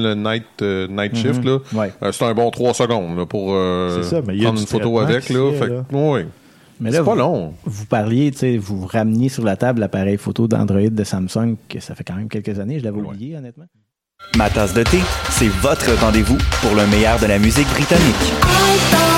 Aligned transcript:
le 0.00 0.14
night, 0.14 0.44
euh, 0.62 0.86
night 0.88 1.12
Mhm. 1.12 1.18
shift, 1.18 1.44
Ouais. 1.74 1.92
euh, 2.04 2.12
c'est 2.12 2.24
un 2.24 2.32
bon 2.32 2.50
3 2.52 2.72
secondes 2.72 3.18
là, 3.18 3.26
pour 3.26 3.52
euh, 3.52 4.00
ça, 4.04 4.20
mais 4.24 4.38
prendre 4.40 4.60
une 4.60 4.66
photo 4.66 4.98
avec. 5.00 5.28
Là, 5.28 5.50
fait. 5.58 5.72
Mais 6.80 6.92
pas 6.92 7.02
vous- 7.02 7.14
long. 7.16 7.54
Vous 7.64 7.84
parliez, 7.86 8.30
tu 8.30 8.38
sais, 8.38 8.56
vous 8.56 8.86
rameniez 8.86 9.28
sur 9.28 9.42
la 9.44 9.56
table 9.56 9.80
l'appareil 9.80 10.16
photo 10.16 10.46
d'Android 10.46 10.88
de 10.88 11.02
Samsung, 11.04 11.56
que 11.68 11.80
ça 11.80 11.96
fait 11.96 12.04
quand 12.04 12.14
même 12.14 12.28
quelques 12.28 12.60
années, 12.60 12.78
je 12.78 12.84
l'avais 12.84 13.00
oublié, 13.00 13.36
honnêtement. 13.36 13.64
Ma 14.36 14.48
tasse 14.50 14.72
de 14.74 14.84
thé, 14.84 14.98
c'est 15.30 15.48
votre 15.48 15.92
rendez-vous 16.00 16.38
pour 16.62 16.76
le 16.76 16.86
meilleur 16.86 17.18
de 17.18 17.26
la 17.26 17.40
musique 17.40 17.68
britannique. 17.70 19.17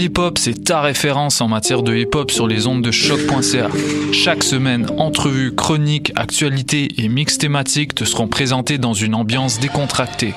Pool 0.00 0.06
Hip 0.06 0.18
Hop, 0.18 0.38
c'est 0.38 0.64
ta 0.64 0.80
référence 0.80 1.42
en 1.42 1.48
matière 1.48 1.82
de 1.82 1.94
hip 1.94 2.14
hop 2.14 2.30
sur 2.30 2.46
les 2.46 2.66
ondes 2.66 2.80
de 2.82 2.90
choc.ca. 2.90 3.68
Chaque 4.12 4.42
semaine, 4.42 4.86
entrevues, 4.96 5.54
chroniques, 5.54 6.12
actualités 6.16 6.88
et 6.96 7.08
mix 7.08 7.36
thématiques 7.36 7.94
te 7.94 8.04
seront 8.04 8.26
présentés 8.26 8.78
dans 8.78 8.94
une 8.94 9.14
ambiance 9.14 9.60
décontractée. 9.60 10.34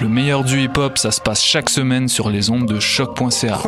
Le 0.00 0.08
meilleur 0.08 0.42
du 0.42 0.60
hip 0.60 0.76
hop, 0.76 0.98
ça 0.98 1.12
se 1.12 1.20
passe 1.20 1.42
chaque 1.42 1.70
semaine 1.70 2.08
sur 2.08 2.30
les 2.30 2.50
ondes 2.50 2.66
de 2.66 2.80
choc.ca. 2.80 3.60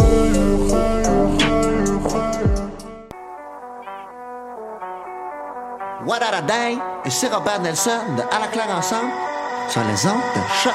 What 6.04 6.20
a 6.22 6.42
Day 6.42 6.78
et 7.04 7.10
c'est 7.10 7.32
Robert 7.32 7.60
Nelson 7.62 7.90
de 8.16 8.22
À 8.22 8.40
la 8.40 8.48
claire 8.48 8.70
ensemble 8.76 9.10
sur 9.68 9.82
les 9.82 10.06
ondes 10.06 10.22
de 10.34 10.40
choc. 10.62 10.74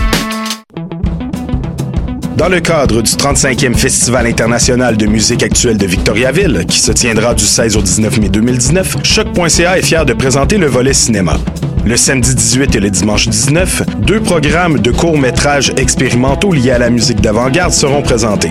Dans 2.41 2.49
le 2.49 2.59
cadre 2.59 3.03
du 3.03 3.11
35e 3.11 3.75
Festival 3.75 4.25
international 4.25 4.97
de 4.97 5.05
musique 5.05 5.43
actuelle 5.43 5.77
de 5.77 5.85
Victoriaville, 5.85 6.65
qui 6.67 6.79
se 6.79 6.91
tiendra 6.91 7.35
du 7.35 7.43
16 7.43 7.77
au 7.77 7.83
19 7.83 8.19
mai 8.19 8.29
2019, 8.29 8.97
Choc.ca 9.03 9.77
est 9.77 9.83
fier 9.83 10.07
de 10.07 10.13
présenter 10.13 10.57
le 10.57 10.65
volet 10.65 10.93
cinéma. 10.93 11.37
Le 11.85 11.95
samedi 11.95 12.33
18 12.33 12.75
et 12.75 12.79
le 12.79 12.89
dimanche 12.89 13.27
19, 13.27 13.83
deux 13.99 14.19
programmes 14.21 14.79
de 14.79 14.89
courts-métrages 14.89 15.71
expérimentaux 15.77 16.51
liés 16.51 16.71
à 16.71 16.79
la 16.79 16.89
musique 16.89 17.21
d'avant-garde 17.21 17.73
seront 17.73 18.01
présentés. 18.01 18.49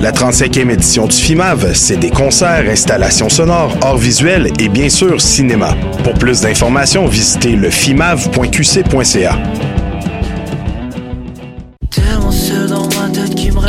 La 0.00 0.12
35e 0.12 0.70
édition 0.70 1.08
du 1.08 1.16
FIMAV, 1.16 1.74
c'est 1.74 1.96
des 1.96 2.10
concerts, 2.10 2.70
installations 2.70 3.28
sonores, 3.28 3.76
arts 3.82 3.98
visuels 3.98 4.52
et 4.60 4.68
bien 4.68 4.88
sûr 4.88 5.20
cinéma. 5.20 5.76
Pour 6.04 6.14
plus 6.14 6.42
d'informations, 6.42 7.08
visitez 7.08 7.56
le 7.56 7.70
fimav.qc.ca. 7.70 9.36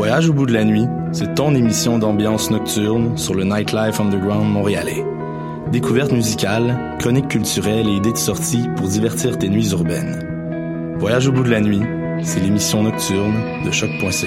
Voyage 0.00 0.30
au 0.30 0.32
bout 0.32 0.46
de 0.46 0.54
la 0.54 0.64
nuit, 0.64 0.86
c'est 1.12 1.34
ton 1.34 1.54
émission 1.54 1.98
d'ambiance 1.98 2.50
nocturne 2.50 3.18
sur 3.18 3.34
le 3.34 3.44
Nightlife 3.44 4.00
Underground 4.00 4.50
montréalais. 4.50 5.04
Découvertes 5.70 6.12
musicales, 6.12 6.96
chroniques 6.98 7.28
culturelles 7.28 7.86
et 7.86 7.96
idées 7.96 8.12
de 8.12 8.16
sortie 8.16 8.64
pour 8.76 8.88
divertir 8.88 9.36
tes 9.36 9.50
nuits 9.50 9.68
urbaines. 9.72 10.96
Voyage 10.98 11.28
au 11.28 11.32
bout 11.32 11.42
de 11.42 11.50
la 11.50 11.60
nuit, 11.60 11.82
c'est 12.22 12.40
l'émission 12.40 12.82
nocturne 12.82 13.34
de 13.62 13.70
choc.ca. 13.70 14.26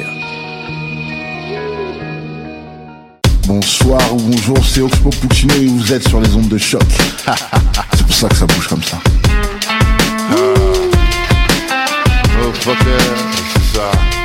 Bonsoir 3.47 4.13
ou 4.13 4.17
bonjour, 4.17 4.63
c'est 4.63 4.81
Oxpo 4.81 5.09
Puccino 5.09 5.55
et 5.55 5.65
vous 5.65 5.91
êtes 5.91 6.07
sur 6.07 6.21
les 6.21 6.35
ondes 6.35 6.49
de 6.49 6.57
choc. 6.59 6.83
c'est 7.95 8.05
pour 8.05 8.15
ça 8.15 8.29
que 8.29 8.35
ça 8.35 8.45
bouge 8.45 8.67
comme 8.67 8.83
ça. 8.83 8.99
Oh 12.45 12.53
fucker, 12.61 12.77
c'est 13.73 14.22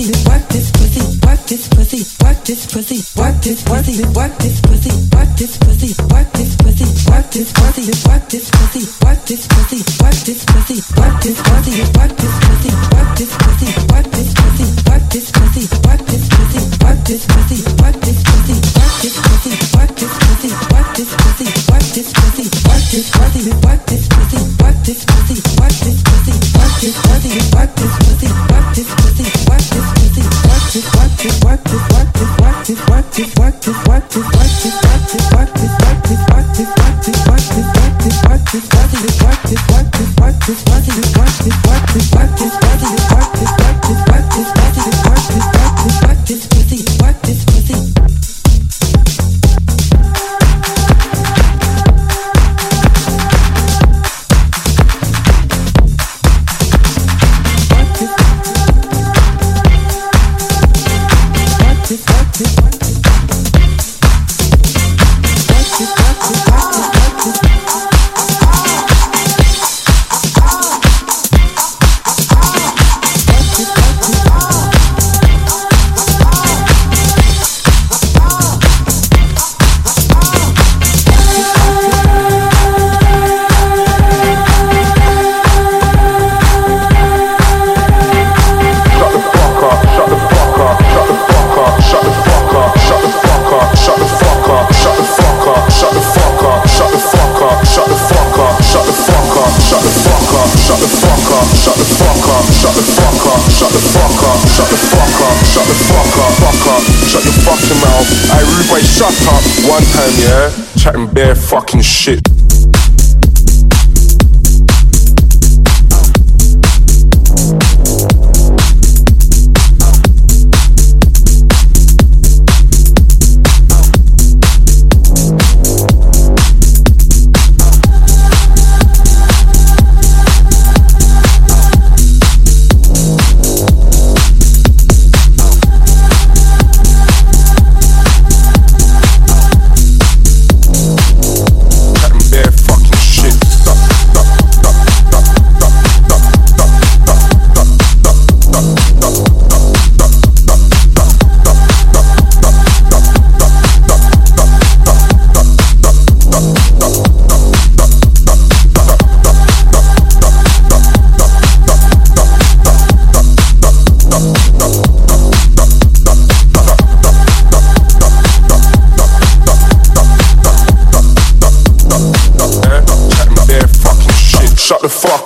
pussy, 0.00 0.28
work 0.28 0.48
this 0.48 0.70
pussy, 0.70 1.00
What 1.26 1.46
this 1.46 1.68
pussy, 1.68 2.00
What 2.24 2.44
this 2.44 2.66
pussy, 2.66 2.98
What 3.18 3.42
this 3.42 3.62
pussy, 3.62 4.02
What 4.12 4.32
this 4.40 4.60
pussy, 4.60 4.90
What 5.12 5.36
this 5.36 5.56
pussy, 5.56 5.94
What 6.08 6.32
this 6.32 6.56
pussy, 6.56 6.84
What 7.10 7.30
this 7.30 7.52
pussy, 7.52 7.90
What 8.00 8.30
this 8.30 8.50
pussy, 8.50 8.82
What 9.04 9.20
this 9.26 9.44
pussy, 9.46 9.78
What 10.00 10.16
this 10.16 10.40
pussy, 10.52 10.80
What 10.96 11.20
this 11.20 11.40
pussy, 11.42 11.80
What 11.80 12.16
this 12.16 12.36
pussy, 12.48 12.70
What 12.90 13.16
this 13.16 13.32
pussy, 13.36 13.70
work 13.92 14.06
this 14.10 14.32
pussy, 14.34 14.66
work 14.88 15.04
this 15.10 15.10
pussy, 15.10 15.10
work 15.10 15.10
this 15.10 15.30
pussy, 15.30 15.64
work 15.84 16.02
this 16.06 16.28
pussy, 16.28 16.60
work 16.84 17.00
this 17.04 17.26
pussy, 17.26 17.89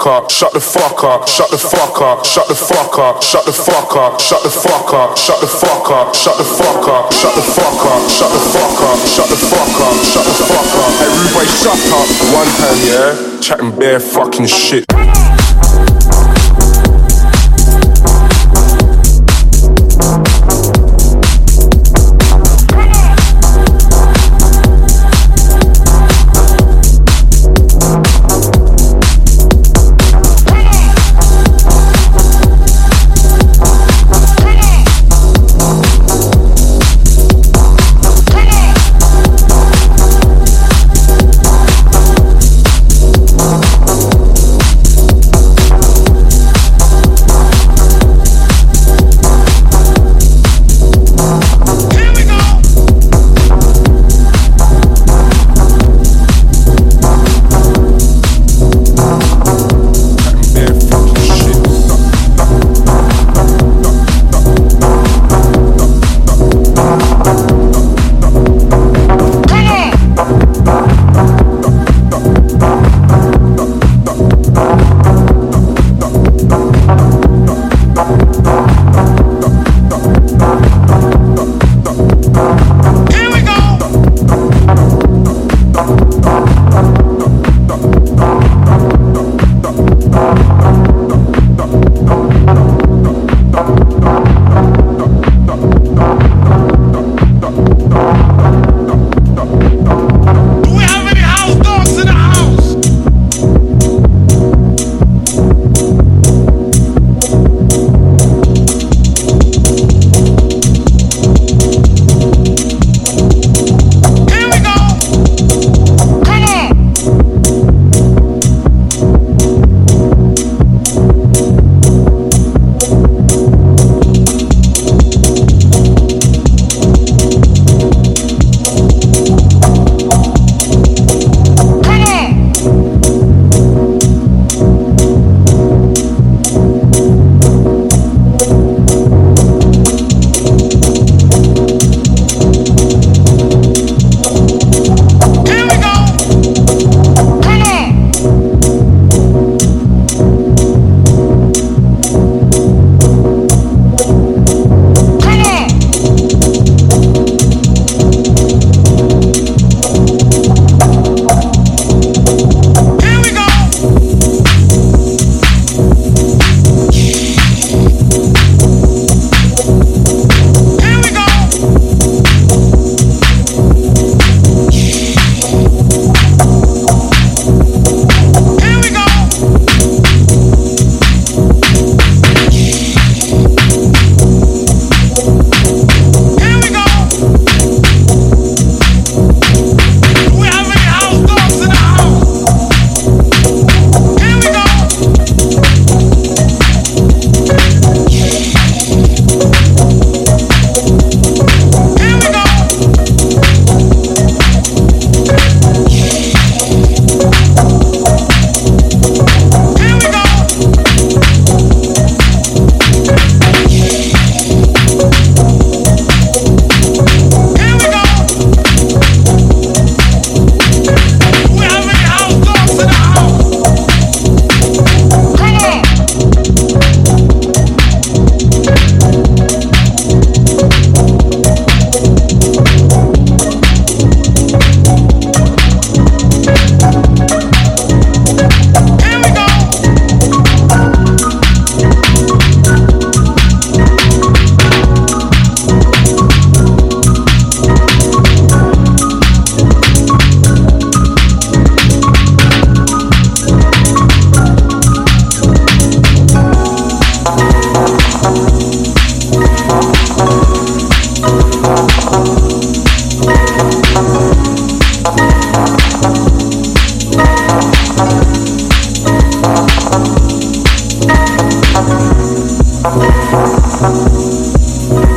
fuck 0.05 0.25
up, 0.25 0.31
shut 0.31 0.53
the 0.53 0.61
fuck 0.61 1.03
up, 1.03 1.29
shut 1.29 1.51
the 1.51 1.57
fuck 1.57 2.01
up, 2.03 2.25
shut 2.27 2.47
the 2.49 2.55
fuck 2.55 2.99
up, 2.99 3.23
shut 3.23 3.45
the 3.47 3.53
fuck 3.53 3.97
up, 3.97 4.21
shut 4.21 4.43
the 4.43 4.51
fuck 4.51 4.93
up, 4.93 5.17
shut 5.17 5.41
the 5.41 5.47
fuck 5.49 5.91
up, 5.91 6.15
shut 6.15 6.37
the 6.37 6.45
fuck 6.45 6.89
up, 6.89 7.11
shut 7.13 7.33
the 7.33 7.41
fuck 7.41 7.81
up, 7.89 8.05
shut 8.13 8.29
the 8.29 8.37
fuck 8.53 8.81
up, 8.85 8.99
shut 9.09 9.29
the 9.29 9.37
fuck 9.37 9.81
up, 9.81 9.97
shut 10.05 10.25
the 10.25 10.35
fuck 10.45 10.73
up. 10.77 10.93
Everybody 11.01 11.49
shut 11.57 11.81
up. 11.97 12.09
One 12.37 12.51
time, 12.61 12.81
yeah, 12.85 13.41
chatting 13.41 13.79
bare 13.79 14.01
fucking 14.01 14.47
shit. 14.47 14.94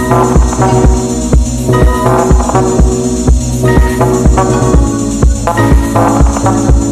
Thank 0.10 0.32
you. 6.82 6.87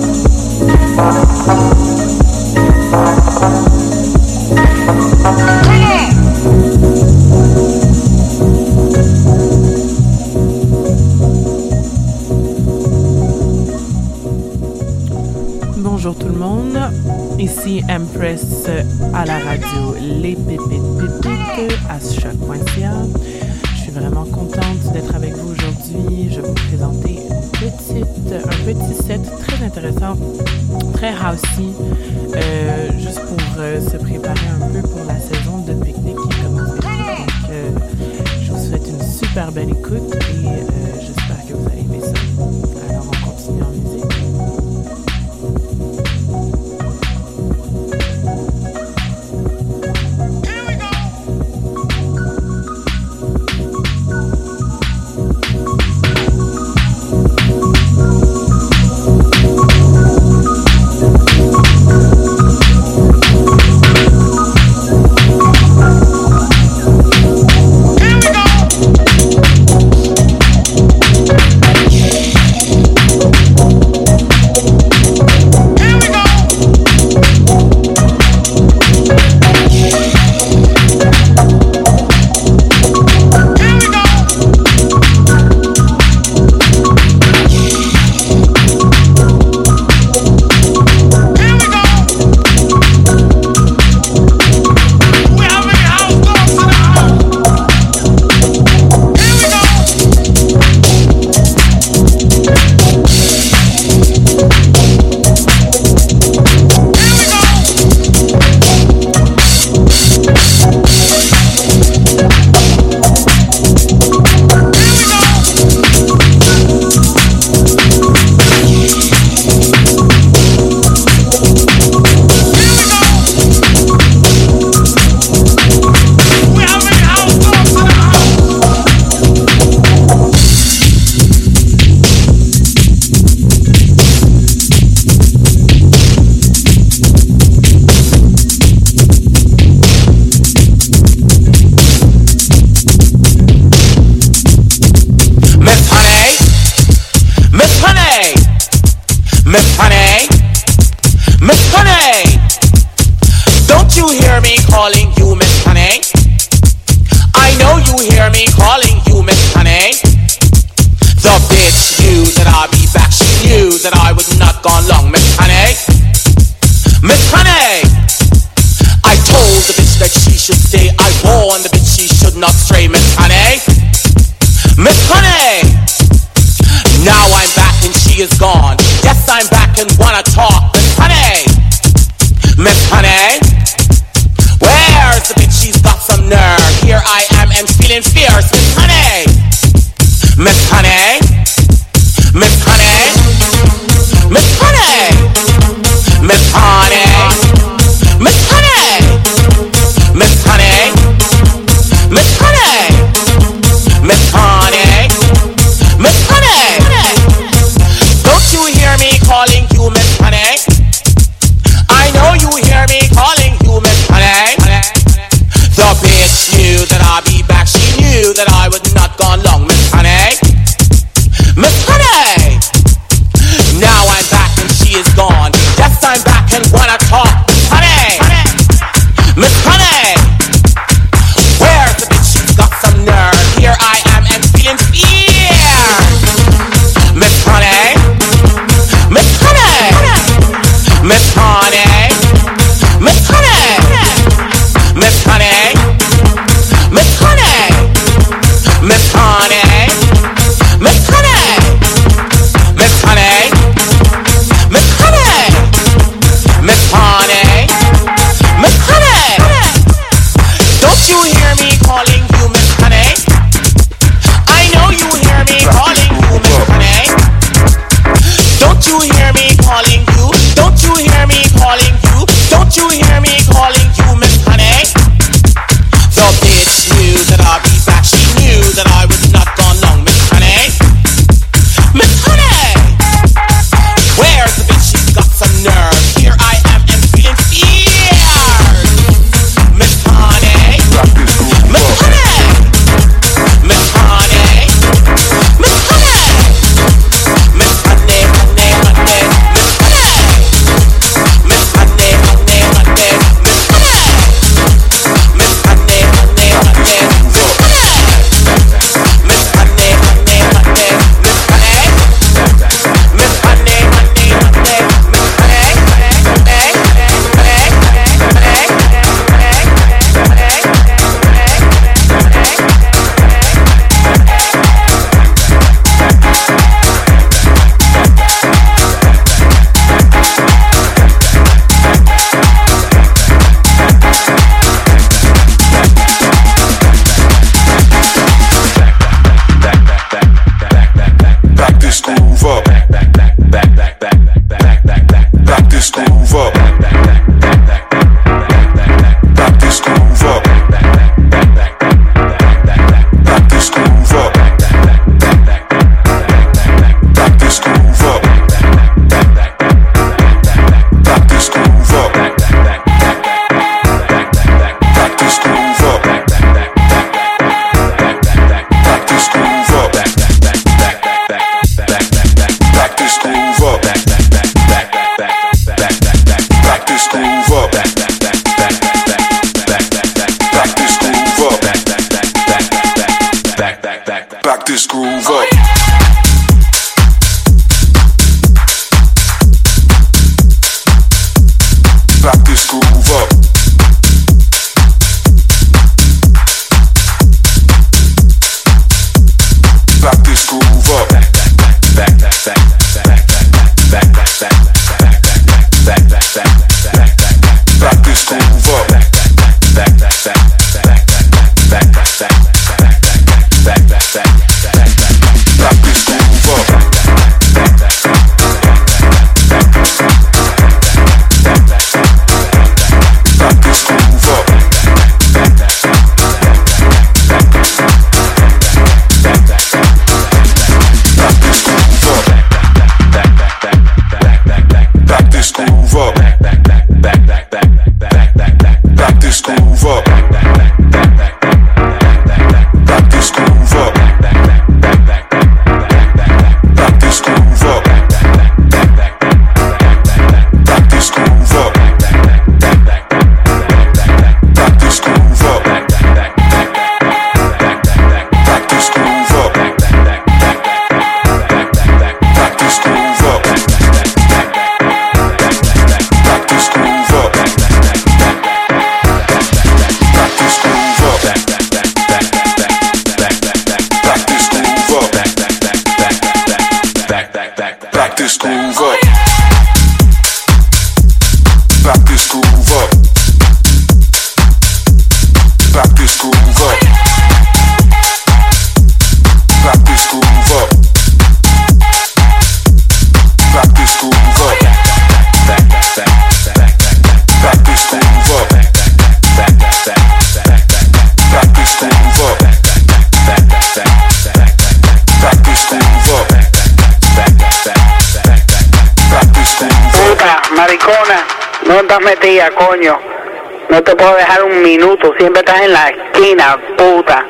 Dejar 514.76 514.82
un 514.82 514.82
minuto, 514.82 515.14
siempre 515.18 515.40
estás 515.40 515.62
en 515.62 515.74
la 515.74 515.90
esquina, 515.90 516.58
puta. 516.78 517.26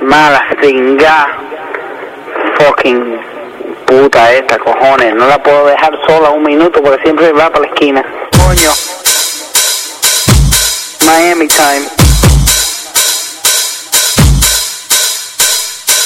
Mala, 0.00 0.42
cinga. 0.60 1.38
Fucking 2.58 3.20
puta 3.86 4.32
esta, 4.32 4.58
cojones. 4.58 5.14
No 5.14 5.26
la 5.26 5.42
puedo 5.42 5.66
dejar 5.66 5.92
sola 6.06 6.30
un 6.30 6.42
minuto 6.42 6.82
porque 6.82 7.02
siempre 7.02 7.32
va 7.32 7.50
para 7.50 7.66
la 7.66 7.72
esquina. 7.72 8.02
Coño. 8.46 8.72
Miami 11.06 11.48
time. 11.48 11.88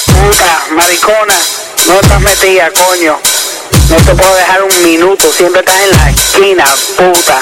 Puta, 0.05 0.65
maricona. 0.71 1.35
No 1.87 1.93
estás 1.99 2.21
metida, 2.21 2.71
coño. 2.71 3.19
No 3.89 3.95
te 3.97 4.15
puedo 4.15 4.35
dejar 4.35 4.63
un 4.63 4.83
minuto, 4.83 5.31
siempre 5.31 5.59
estás 5.59 5.79
en 5.81 5.91
la 5.91 6.09
esquina, 6.09 6.65
puta. 6.97 7.41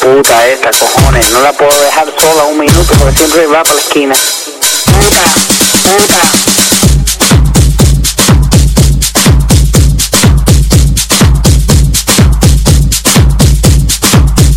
Puta 0.00 0.46
esta, 0.48 0.70
cojones. 0.70 1.30
No 1.30 1.42
la 1.42 1.52
puedo 1.52 1.70
dejar 1.78 2.06
sola 2.18 2.44
un 2.44 2.58
minuto 2.58 2.94
porque 2.98 3.18
siempre 3.18 3.46
va 3.46 3.62
para 3.62 3.74
la 3.74 3.80
esquina. 3.82 4.14
Puta, 4.86 5.22
puta. 5.82 6.20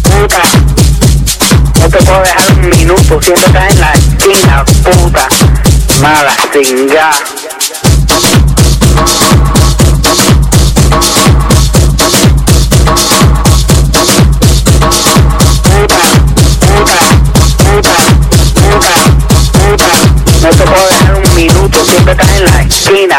Puta. 0.03 0.41
No 1.81 1.89
te 1.89 1.97
puedo 1.97 2.21
dejar 2.21 2.51
un 2.53 2.69
minuto, 2.69 3.21
siempre 3.21 3.45
estás 3.45 3.69
en 3.73 3.79
la 3.81 3.91
esquina, 3.91 4.65
puta. 4.65 5.27
Mala, 5.99 6.33
cinga. 6.53 7.11
Gino. 22.73 23.15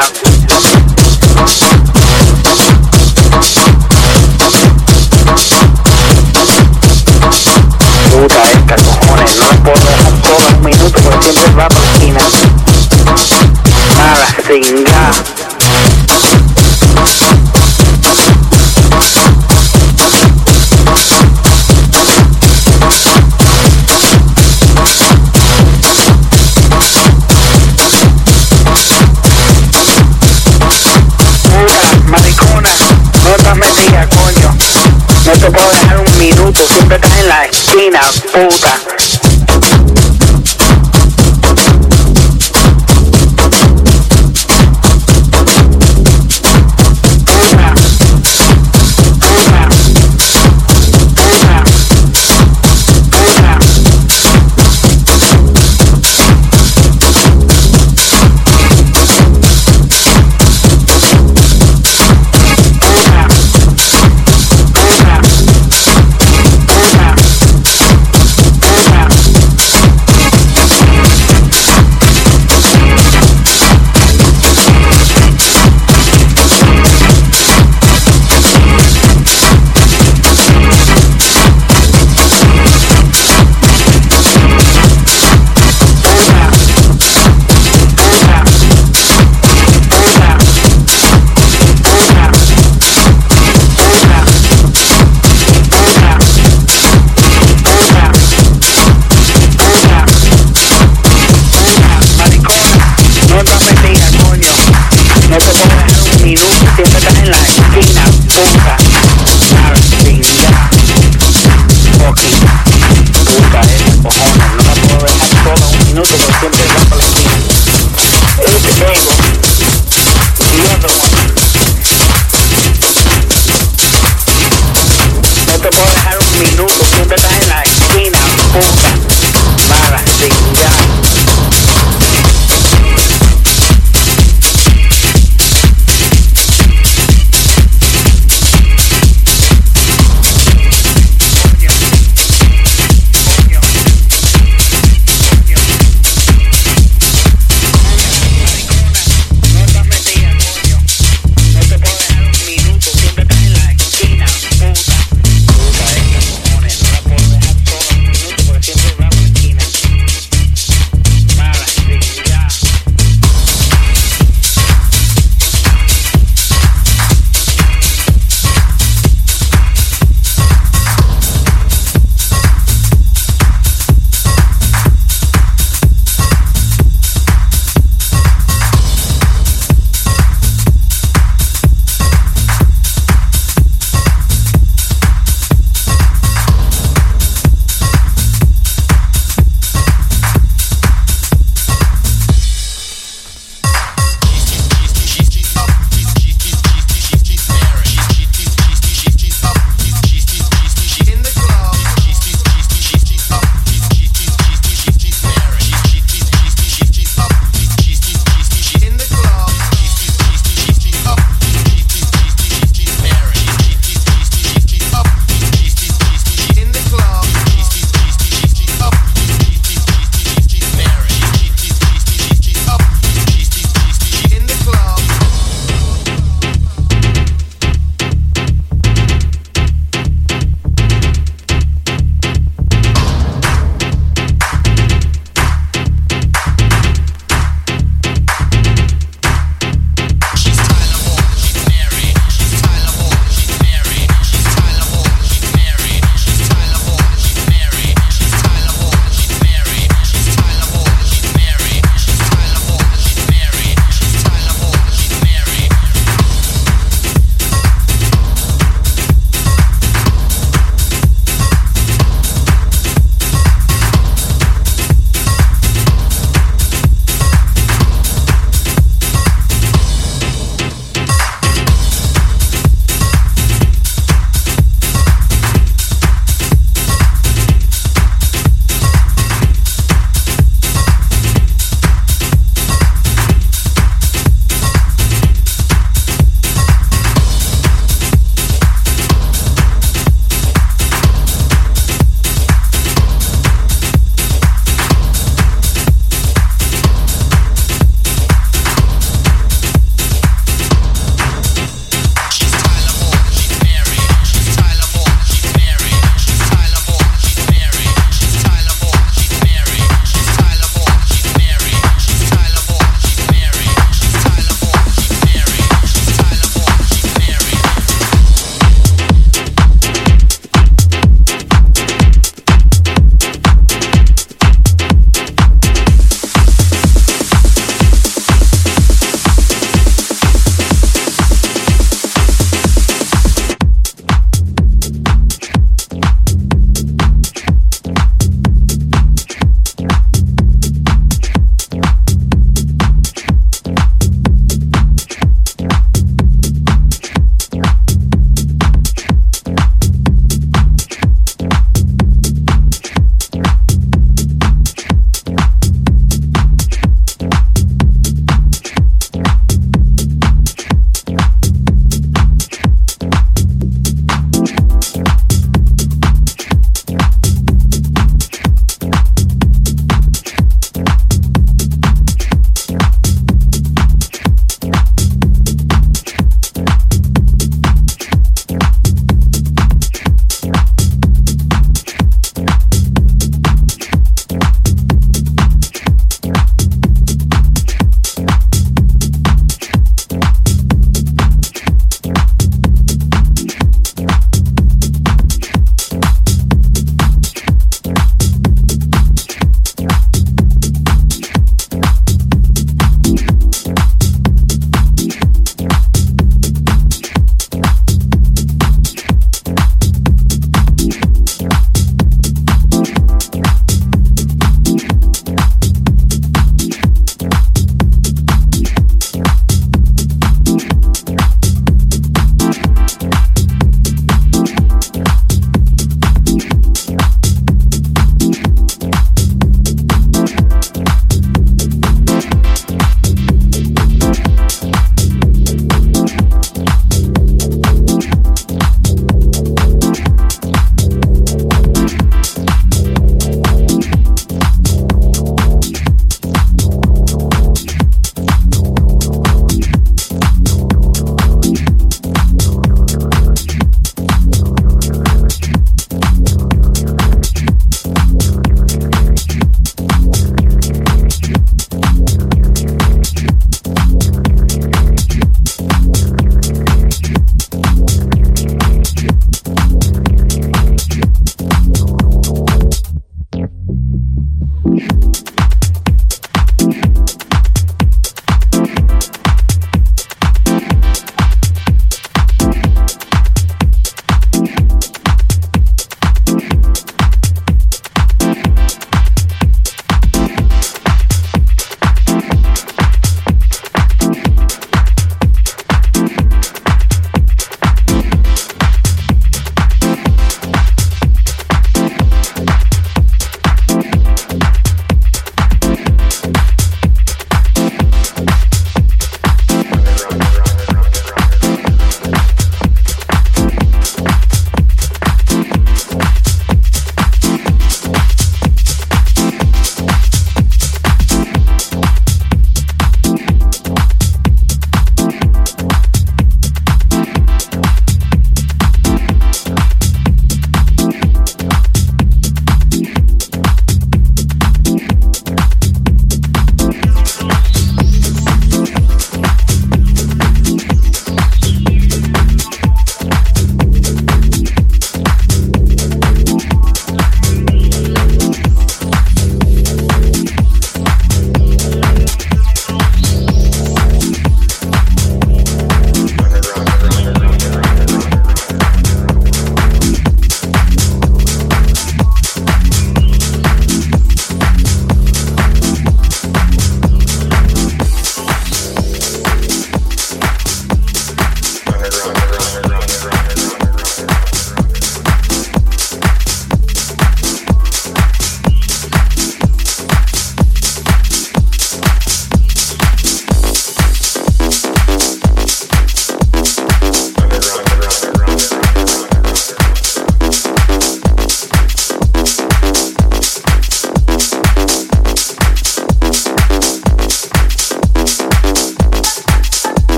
Puta 8.10 8.42
esta 8.50 8.76
cojones, 8.76 9.36
no 9.38 9.46
puedo 9.62 9.76
dejar 9.86 10.22
todos 10.22 10.42
los 10.42 10.60
minutos 10.60 11.02
porque 11.02 11.32
siempre 11.32 11.54
va 11.54 11.68
por 11.68 11.84
esquina. 11.84 12.20
Nada, 13.96 14.26
sin 14.46 14.83
la 37.94 38.00
esquina, 38.00 39.13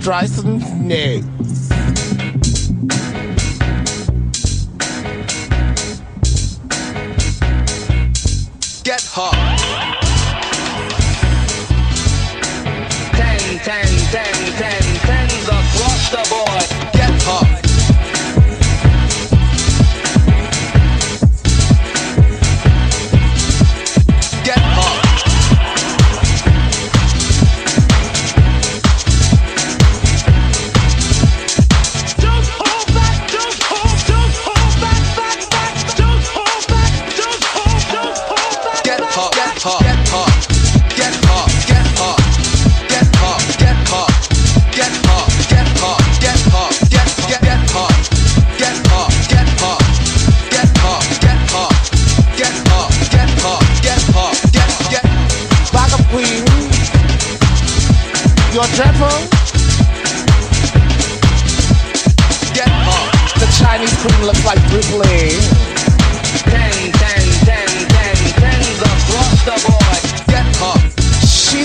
tries 0.00 0.34
to 0.36 0.39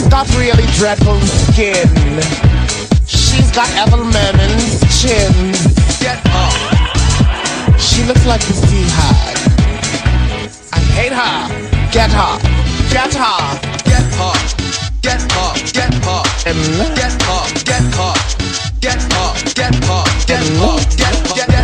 got 0.09 0.27
really 0.35 0.65
dreadful 0.77 1.19
skin. 1.21 1.87
She's 3.05 3.51
got 3.51 3.69
Ethel 3.75 4.03
Merman's 4.03 4.79
chin. 5.01 5.53
Get 5.99 6.19
up. 6.33 6.51
She 7.79 8.03
looks 8.03 8.25
like 8.25 8.41
a 8.43 8.53
beehive. 8.69 9.41
I 10.73 10.79
hate 10.97 11.13
her. 11.13 11.35
Get 11.91 12.11
her. 12.11 12.39
Get 12.91 13.13
her. 13.13 13.39
Get 13.85 14.05
her. 14.19 14.33
Get 15.01 15.21
her. 15.31 15.53
Get 15.73 15.93
her. 16.03 16.23
Get 16.43 16.73
her. 16.73 17.03
Get 17.03 17.13
her. 17.23 17.43
Get 17.63 17.83
her. 17.95 18.13
Get 18.81 19.01
her. 19.11 19.33
Get 19.55 19.83
her. 19.85 20.03
Get 20.25 20.43
her. 20.43 21.35
Get 21.35 21.49
her. 21.49 21.54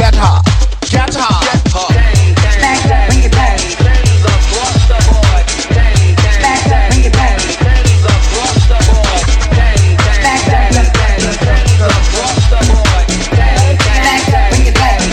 Get 0.00 0.14
her, 0.14 0.40
get 0.88 1.12
her. 1.12 1.28
Get 1.44 1.60
her. 1.76 1.92
Dang, 1.92 2.32
dang, 2.32 2.56
back, 2.64 2.80
dang, 2.88 3.04
bring 3.12 3.20
it 3.20 3.32
back. 3.36 3.60
Things 3.60 4.24
across 4.24 4.88
the 4.88 4.96
board. 5.04 5.44
Dang, 5.76 6.16
dang, 6.16 6.40
back, 6.40 6.64
dang, 6.72 6.88
bring 6.88 7.04
it 7.04 7.12
back. 7.12 7.36
Things 7.36 8.00
across 8.08 8.64
the 8.64 8.80
board. 8.88 9.20
Dang, 9.52 9.76
dang, 10.00 10.24
back, 10.24 10.40
dang, 10.48 10.72
dang, 10.72 10.88
dang. 10.88 11.36
Things 11.36 11.84
across 11.84 12.48
the 12.48 12.60
board. 12.72 13.04
Dang, 13.28 13.76
dang, 13.76 14.00
back, 14.00 14.24
dang, 14.32 14.48
bring 14.48 14.72
it 14.72 14.80
back. 14.80 15.04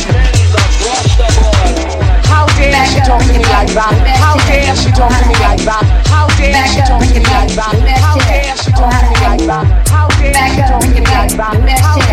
How 2.31 2.47
dare 2.55 2.87
she 2.87 3.03
talk 3.03 3.19
to 3.19 3.35
me 3.35 3.43
like 3.43 3.67
that? 3.75 3.91
How 4.23 4.39
dare 4.47 4.71
she 4.71 4.87
talk 4.95 5.11
to 5.11 5.27
me 5.27 5.35
like 5.35 5.67
that? 5.67 5.83
How 6.07 6.31
dare 6.39 6.63
she 6.63 6.79
talk 6.79 7.03
to 7.03 7.11
me 7.11 7.27
like 7.27 7.51
that? 7.59 7.75
How 7.99 8.15
dare 8.23 8.55
she 8.55 8.71
talk 8.71 8.95
to 8.95 9.03
me 9.03 9.19
like 9.19 9.43
that? 9.51 9.67
How 9.91 10.07
dare 10.15 10.47
she 10.47 10.63
talk 10.63 10.79
to 10.79 10.87
me 10.87 11.03
like 11.03 11.35
that? 11.35 12.06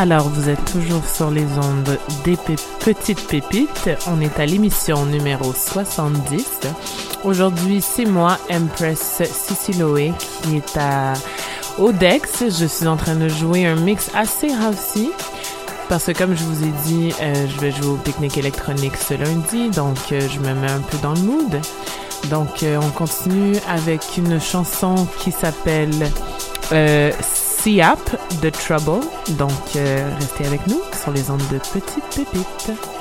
Alors, 0.00 0.30
vous 0.30 0.48
êtes 0.48 0.64
toujours 0.64 1.04
sur 1.04 1.30
les 1.30 1.44
ondes 1.44 1.98
des 2.24 2.38
petites 2.82 3.20
pépites. 3.26 3.90
On 4.06 4.22
est 4.22 4.40
à 4.40 4.46
l'émission 4.46 5.04
numéro 5.04 5.52
70. 5.52 6.60
Aujourd'hui, 7.22 7.82
c'est 7.82 8.06
moi, 8.06 8.38
Empress 8.50 9.20
Siciloé, 9.30 10.14
qui 10.42 10.56
est 10.56 10.76
à 10.78 11.12
Odex. 11.76 12.44
Je 12.48 12.64
suis 12.64 12.86
en 12.86 12.96
train 12.96 13.14
de 13.14 13.28
jouer 13.28 13.66
un 13.66 13.76
mix 13.76 14.10
assez 14.14 14.48
housey. 14.48 15.10
Parce 15.90 16.06
que 16.06 16.12
comme 16.12 16.34
je 16.34 16.44
vous 16.44 16.64
ai 16.64 16.72
dit, 16.86 17.12
euh, 17.20 17.46
je 17.46 17.60
vais 17.60 17.70
jouer 17.70 17.88
au 17.88 17.96
pique-nique 17.96 18.38
électronique 18.38 18.96
ce 18.96 19.12
lundi, 19.12 19.68
donc 19.68 19.98
euh, 20.12 20.20
je 20.32 20.40
me 20.40 20.54
mets 20.54 20.70
un 20.70 20.80
peu 20.80 20.96
dans 21.02 21.12
le 21.12 21.20
mood. 21.20 21.60
Donc 22.30 22.62
euh, 22.62 22.80
on 22.82 22.88
continue 22.88 23.56
avec 23.68 24.16
une 24.16 24.40
chanson 24.40 25.06
qui 25.18 25.30
s'appelle 25.30 25.92
Siap 27.62 28.16
de 28.40 28.48
Trouble. 28.48 29.04
Donc 29.36 29.50
euh, 29.76 30.10
restez 30.18 30.46
avec 30.46 30.66
nous 30.66 30.80
sur 30.98 31.12
les 31.12 31.30
ondes 31.30 31.46
de 31.52 31.58
Petites 31.58 32.04
Pépites. 32.14 32.99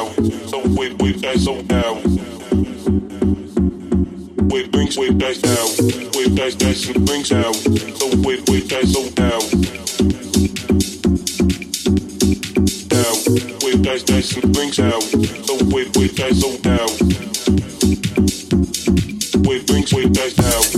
down. 0.00 0.30
So 0.48 0.60
we 0.68 0.92
we 0.94 1.12
back 1.20 1.36
so 1.36 1.60
down. 1.62 2.02
Wait, 4.48 4.72
brings 4.72 4.96
wait, 4.96 5.18
dice 5.18 5.40
down. 5.40 5.68
We 6.16 6.28
back 6.34 6.58
back 6.58 6.76
so 6.76 6.92
brings 7.04 7.28
down. 7.28 7.54
So 7.54 8.08
we 8.24 8.40
we 8.48 8.66
back 8.66 8.84
so 8.84 9.08
down. 9.10 9.40
Down. 12.88 13.16
We 13.64 13.76
back 13.82 14.06
back 14.06 14.24
so 14.24 14.40
brings 14.52 14.76
down. 14.76 15.00
So 15.46 15.56
we 15.72 15.88
we 15.96 16.08
back 16.16 16.32
so 16.32 16.56
down. 16.58 16.90
We 19.44 19.62
brings 19.64 19.92
we 19.92 20.06
back 20.08 20.34
down. 20.34 20.69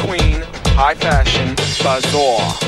Queen? 0.00 0.42
High 0.76 0.94
fashion. 0.94 1.54
Bazaar. 1.82 2.66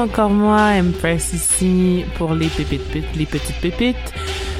Encore 0.00 0.30
moi, 0.30 0.72
Empress 0.78 1.32
ici 1.32 2.04
pour 2.16 2.34
les 2.34 2.48
pépites, 2.48 2.82
les 3.14 3.26
petites 3.26 3.60
pépites. 3.60 4.12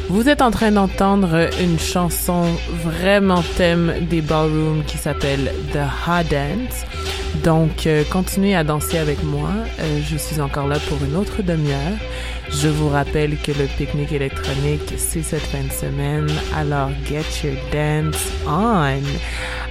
Vous 0.08 0.28
êtes 0.28 0.42
en 0.42 0.50
train 0.50 0.72
d'entendre 0.72 1.48
une 1.60 1.78
chanson 1.78 2.44
vraiment 2.72 3.42
thème 3.56 3.94
des 4.10 4.20
ballrooms 4.20 4.82
qui 4.84 4.98
s'appelle 4.98 5.52
The 5.72 5.78
Ha 6.06 6.24
Dance. 6.24 6.84
Donc, 7.44 7.86
euh, 7.86 8.02
continuez 8.10 8.56
à 8.56 8.64
danser 8.64 8.98
avec 8.98 9.22
moi. 9.22 9.50
Euh, 9.78 10.00
je 10.04 10.16
suis 10.16 10.40
encore 10.40 10.66
là 10.66 10.78
pour 10.88 10.98
une 11.04 11.16
autre 11.16 11.42
demi-heure. 11.42 11.96
Je 12.50 12.68
vous 12.68 12.88
rappelle 12.88 13.36
que 13.38 13.52
le 13.52 13.66
pique-nique 13.78 14.12
électronique, 14.12 14.94
c'est 14.96 15.22
cette 15.22 15.42
fin 15.42 15.62
de 15.62 15.72
semaine. 15.72 16.26
Alors, 16.56 16.90
get 17.08 17.24
your 17.44 17.54
dance 17.72 18.20
on. 18.46 19.00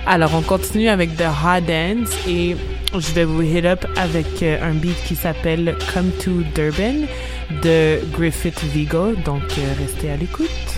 Alors, 0.07 0.33
on 0.33 0.41
continue 0.41 0.87
avec 0.87 1.17
The 1.17 1.25
Ha 1.43 1.59
Dance 1.59 2.09
et 2.27 2.55
je 2.93 3.13
vais 3.13 3.25
vous 3.25 3.41
hit 3.41 3.65
up 3.65 3.85
avec 3.97 4.41
euh, 4.41 4.57
un 4.61 4.73
beat 4.73 4.95
qui 5.05 5.15
s'appelle 5.15 5.75
Come 5.93 6.11
to 6.23 6.43
Durban 6.55 7.05
de 7.63 7.99
Griffith 8.11 8.63
Vigo. 8.73 9.13
Donc, 9.25 9.43
euh, 9.57 9.73
restez 9.79 10.09
à 10.09 10.17
l'écoute. 10.17 10.68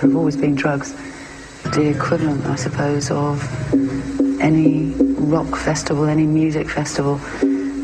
Have 0.00 0.16
always 0.16 0.36
been 0.36 0.54
drugs. 0.54 0.94
The 1.62 1.92
equivalent, 1.94 2.46
I 2.46 2.56
suppose, 2.56 3.10
of 3.10 3.42
any 4.40 4.92
rock 5.18 5.54
festival, 5.56 6.06
any 6.06 6.26
music 6.26 6.68
festival. 6.68 7.20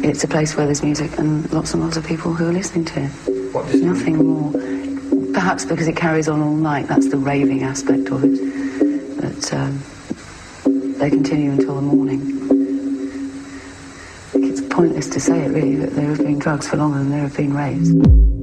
It's 0.02 0.24
a 0.24 0.28
place 0.28 0.56
where 0.56 0.66
there's 0.66 0.82
music 0.82 1.18
and 1.18 1.50
lots 1.52 1.74
and 1.74 1.82
lots 1.82 1.96
of 1.96 2.06
people 2.06 2.32
who 2.32 2.48
are 2.48 2.52
listening 2.52 2.84
to 2.86 3.04
it. 3.04 3.82
Nothing 3.82 4.16
more. 4.16 4.52
Perhaps 5.32 5.66
because 5.66 5.88
it 5.88 5.96
carries 5.96 6.28
on 6.28 6.40
all 6.40 6.56
night. 6.56 6.88
That's 6.88 7.08
the 7.08 7.18
raving 7.18 7.62
aspect 7.62 8.08
of 8.08 8.24
it. 8.24 9.20
But 9.20 9.52
um, 9.52 9.82
they 10.98 11.10
continue 11.10 11.50
until 11.52 11.76
the 11.76 11.82
morning. 11.82 12.20
It's 14.34 14.62
pointless 14.74 15.08
to 15.08 15.20
say 15.20 15.44
it 15.44 15.48
really 15.48 15.76
that 15.76 15.90
there 15.90 16.08
have 16.08 16.18
been 16.18 16.38
drugs 16.38 16.68
for 16.68 16.76
longer 16.76 16.98
than 16.98 17.10
there 17.10 17.20
have 17.20 17.36
been 17.36 17.54
raves. 17.54 18.35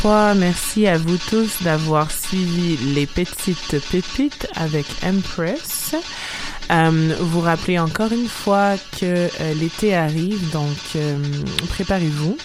fois, 0.00 0.34
merci 0.34 0.86
à 0.86 0.98
vous 0.98 1.16
tous 1.16 1.62
d'avoir 1.62 2.10
suivi 2.10 2.76
les 2.94 3.06
petites 3.06 3.78
pépites 3.90 4.46
avec 4.54 4.86
Empress. 5.02 5.94
Euh, 6.70 7.16
vous 7.20 7.40
rappelez 7.40 7.78
encore 7.78 8.12
une 8.12 8.28
fois 8.28 8.74
que 9.00 9.04
euh, 9.04 9.54
l'été 9.54 9.94
arrive, 9.94 10.50
donc 10.50 10.76
euh, 10.96 11.16
préparez-vous. 11.68 12.36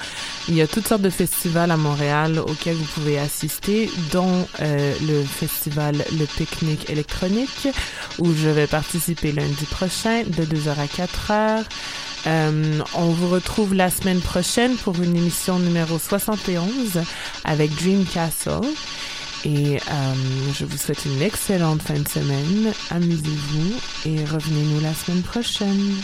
Il 0.48 0.56
y 0.56 0.62
a 0.62 0.68
toutes 0.68 0.88
sortes 0.88 1.02
de 1.02 1.10
festivals 1.10 1.72
à 1.72 1.78
Montréal 1.78 2.40
auxquels 2.40 2.76
vous 2.76 2.86
pouvez 2.94 3.20
assister, 3.20 3.90
dont 4.12 4.48
euh, 4.62 4.94
le 5.08 5.24
festival 5.24 6.04
Le 6.18 6.26
Pique-Nique 6.26 6.90
électronique, 6.90 7.68
où 8.20 8.34
je 8.34 8.50
vais 8.50 8.68
participer 8.68 9.32
lundi 9.32 9.66
prochain 9.66 10.24
de 10.26 10.44
2h 10.44 10.70
à 10.80 10.86
4h. 10.86 11.66
Euh, 12.28 12.80
on 12.94 13.06
vous 13.08 13.30
retrouve 13.30 13.74
la 13.74 13.90
semaine 13.90 14.20
prochaine 14.20 14.76
pour 14.76 15.02
une 15.02 15.16
émission 15.16 15.60
numéro 15.60 15.98
71 15.98 17.02
avec 17.52 17.76
Dream 17.76 18.06
Castle. 18.06 18.62
Et 19.44 19.78
euh, 19.78 20.14
je 20.54 20.66
vous 20.66 20.78
souhaite 20.78 21.04
une 21.06 21.22
excellente 21.22 21.82
fin 21.82 22.00
de 22.00 22.08
semaine. 22.08 22.72
Amusez-vous 22.90 23.74
et 24.06 24.24
revenez-nous 24.24 24.80
la 24.80 24.94
semaine 24.94 25.22
prochaine. 25.22 25.96